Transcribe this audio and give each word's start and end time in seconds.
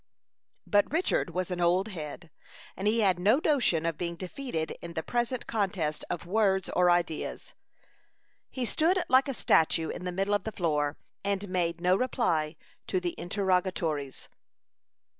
But 0.65 0.91
Richard 0.91 1.29
was 1.29 1.51
an 1.51 1.61
old 1.61 1.89
head, 1.89 2.31
and 2.75 2.87
he 2.87 3.01
had 3.01 3.19
no 3.19 3.37
notion 3.43 3.85
of 3.85 3.99
being 3.99 4.15
defeated 4.15 4.71
in 4.81 4.93
the 4.93 5.03
present 5.03 5.45
contest 5.45 6.03
of 6.09 6.25
words 6.25 6.69
or 6.69 6.89
ideas. 6.89 7.53
He 8.49 8.65
stood 8.65 9.03
like 9.09 9.27
a 9.27 9.33
statue 9.35 9.89
in 9.89 10.03
the 10.03 10.11
middle 10.11 10.33
of 10.33 10.43
the 10.43 10.51
floor, 10.53 10.97
and 11.23 11.47
made 11.49 11.79
no 11.79 11.95
reply 11.95 12.55
to 12.87 12.99
the 12.99 13.13
interrogatories. 13.19 14.27